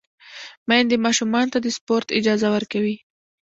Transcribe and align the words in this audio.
میندې 0.67 0.95
ماشومانو 1.05 1.51
ته 1.53 1.59
د 1.61 1.67
سپورت 1.77 2.07
اجازه 2.19 2.47
ورکوي۔ 2.55 2.97